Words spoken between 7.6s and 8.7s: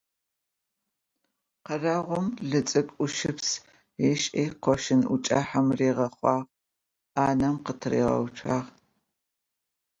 khıtriğeutsuağ.